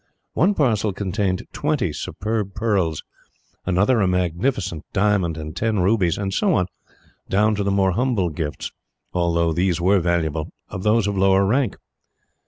[0.33, 3.03] One parcel contained twenty superb pearls,
[3.67, 6.65] another a magnificent diamond and ten rubies, and so on,
[7.29, 8.71] down to the more humble gifts
[9.13, 11.77] although these were valuable of those of lower rank.